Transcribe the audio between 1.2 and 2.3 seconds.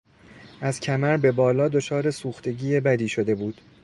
بالا دچار